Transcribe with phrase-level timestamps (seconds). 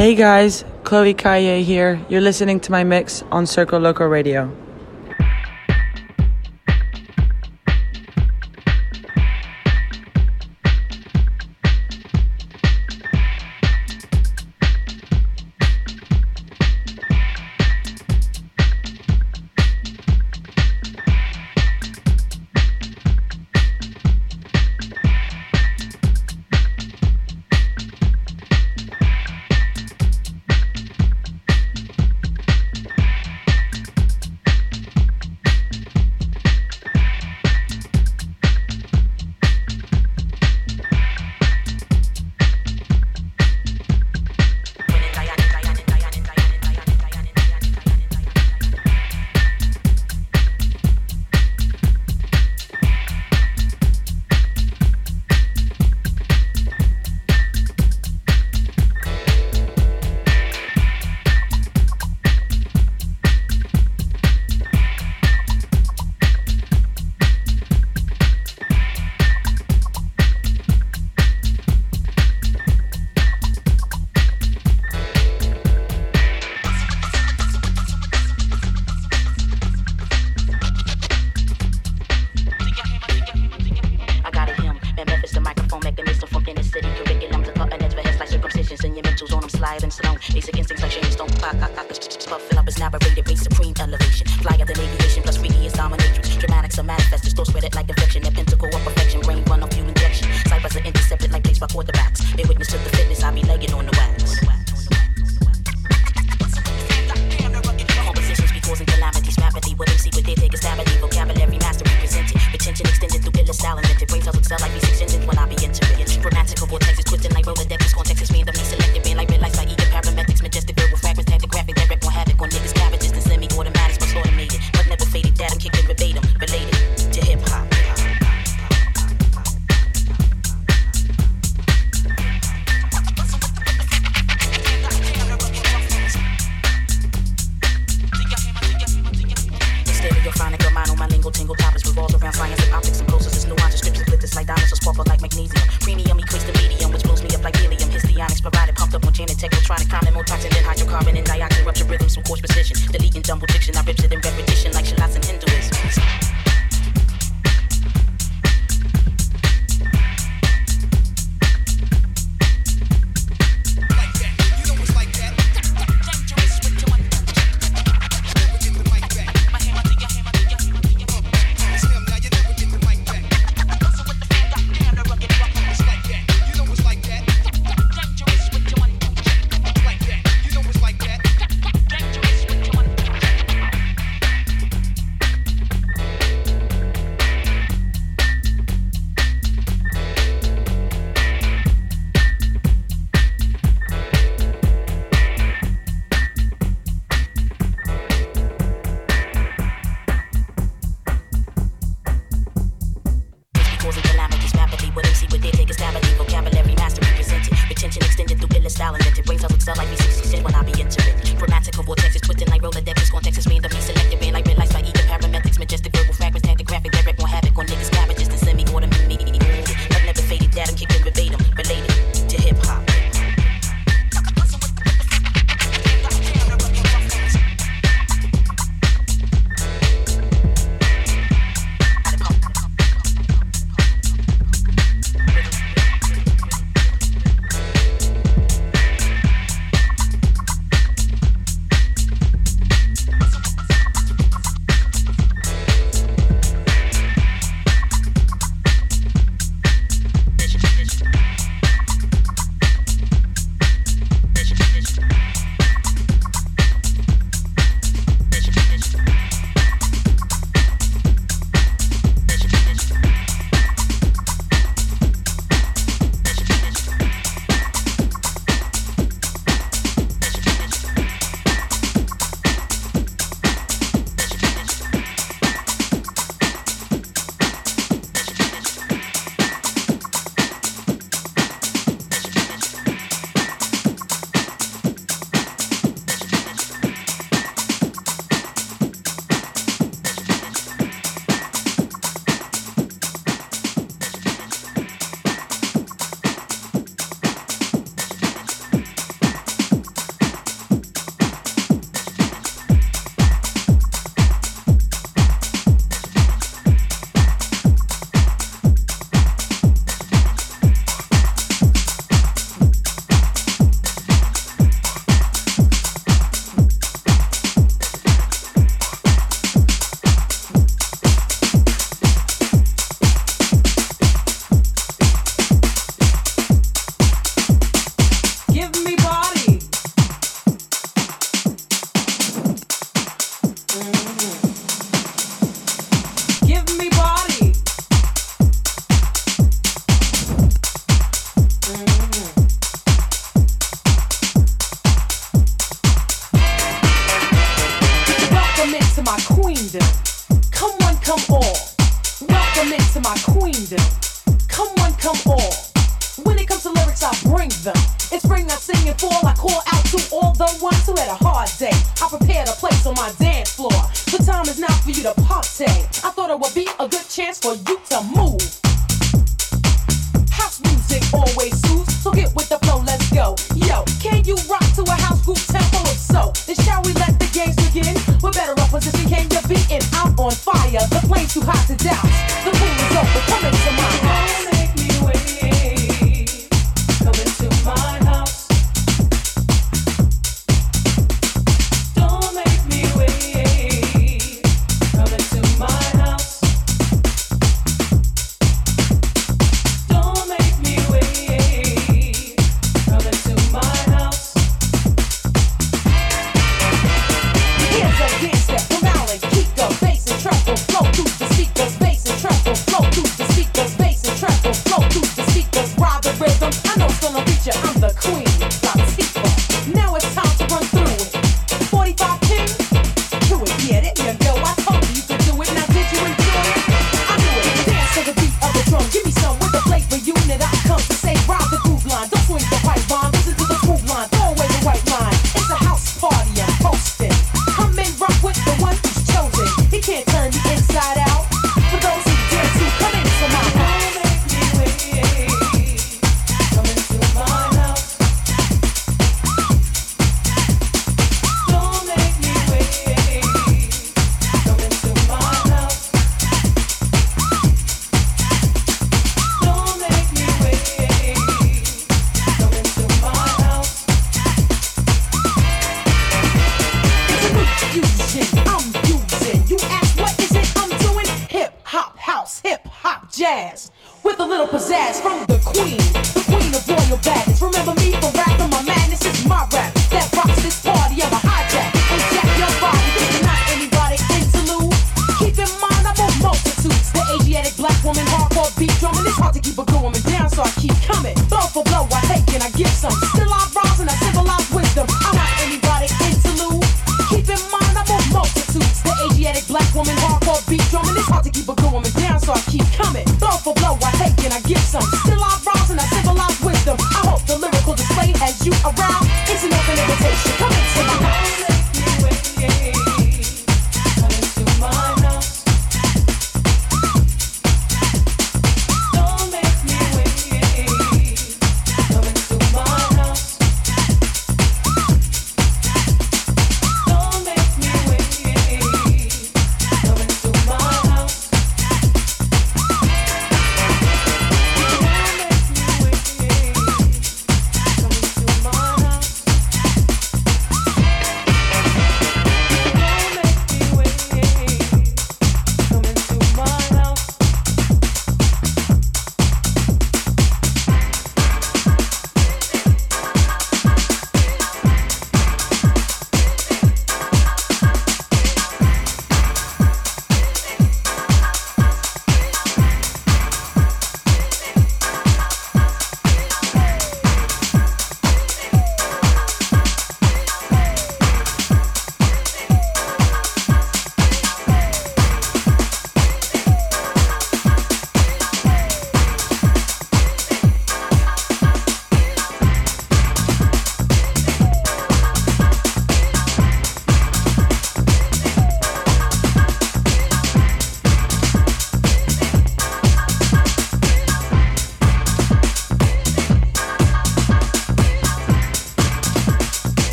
[0.00, 2.00] Hey guys, Chloé Caillet here.
[2.08, 4.50] You're listening to my mix on Circoloco Radio.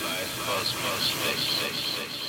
[0.00, 2.23] First flight, cosmos,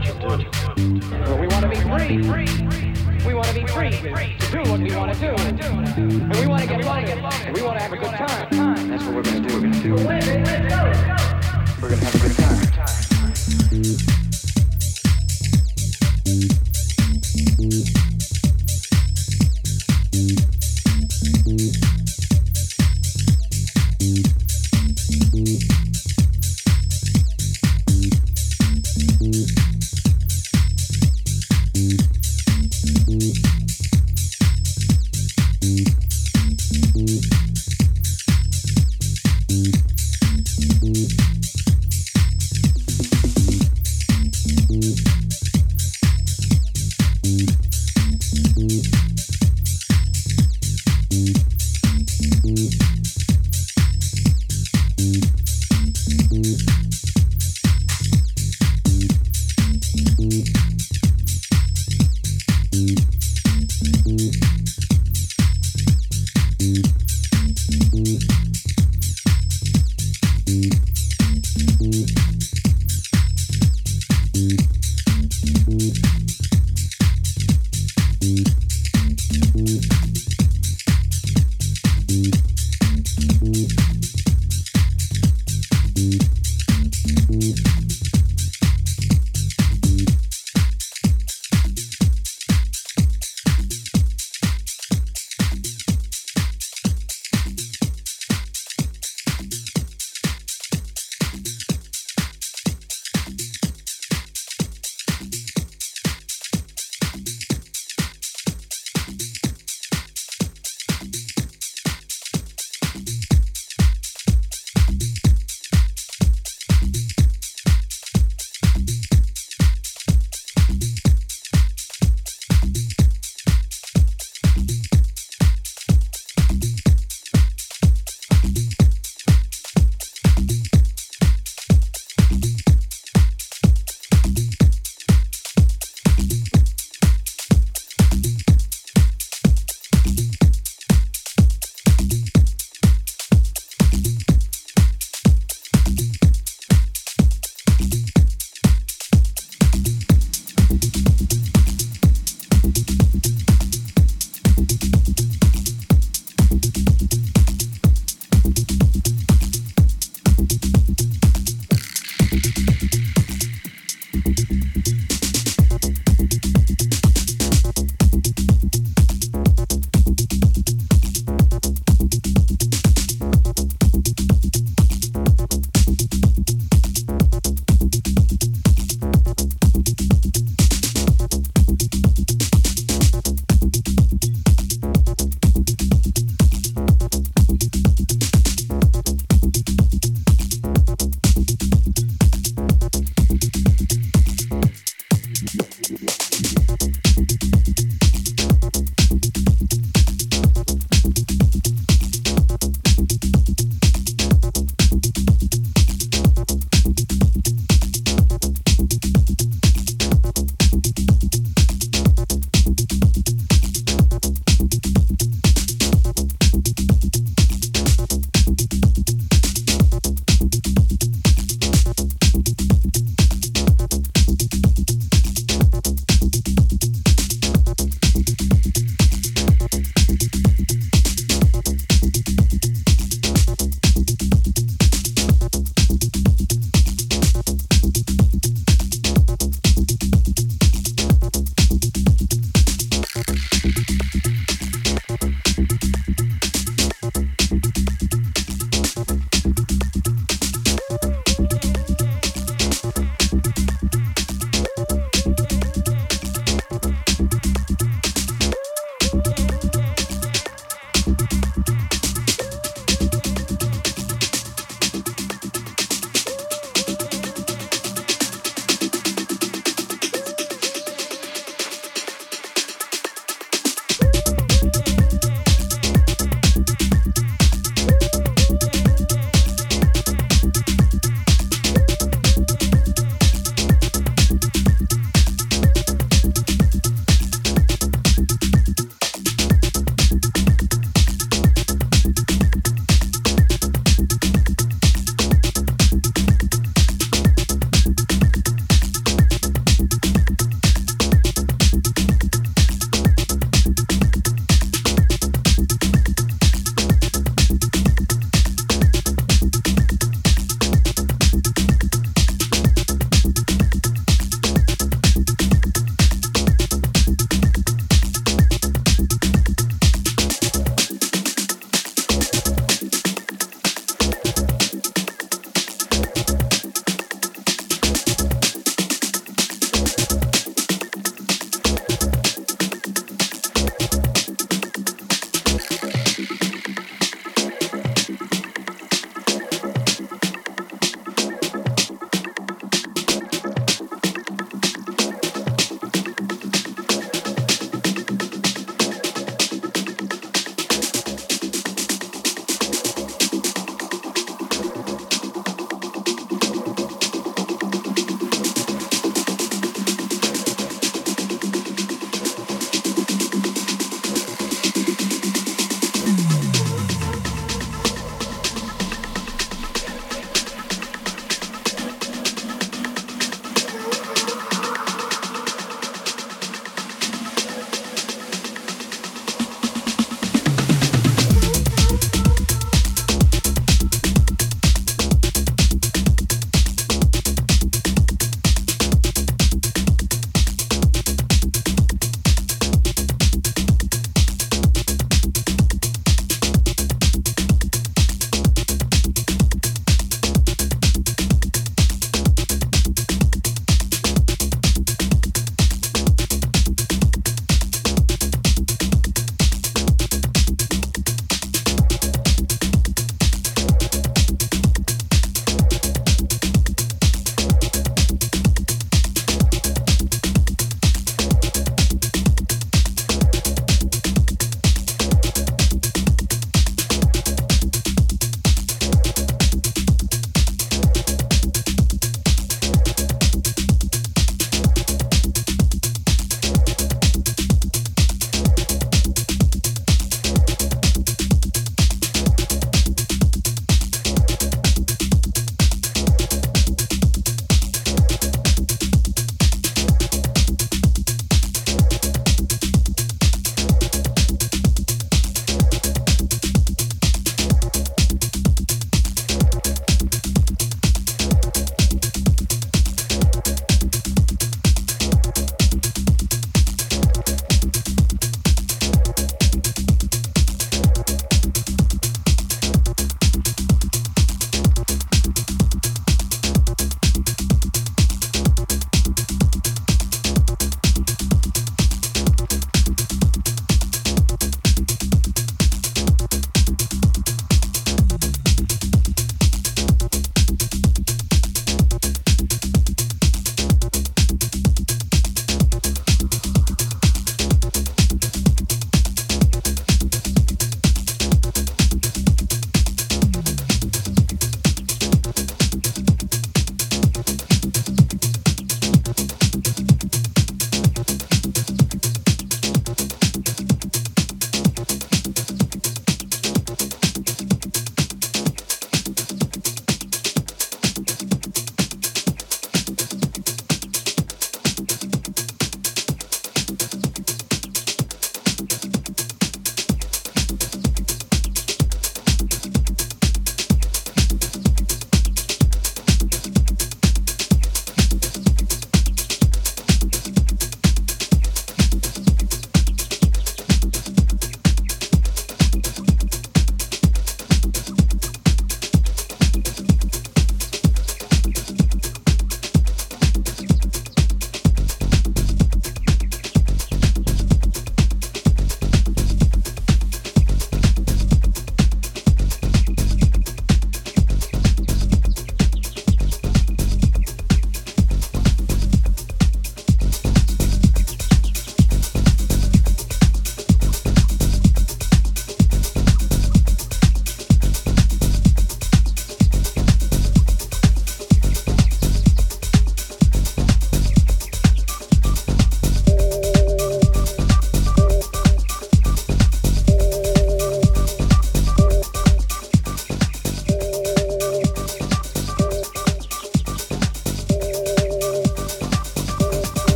[0.00, 0.12] do?
[1.40, 2.18] We want to be free.
[3.26, 5.28] We want to be free to do what we want to do.
[5.28, 8.88] And we want to get, get, and we want to have a good time.
[8.88, 9.54] That's what we're going to do.
[9.54, 9.90] We're going to do.
[11.80, 12.36] We're going to have a good
[14.14, 14.27] time.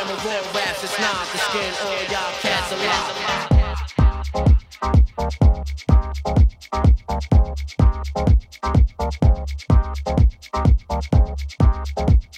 [0.00, 3.40] Samurai raps, it's not the skin on y'all cats alive.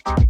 [0.05, 0.22] Thank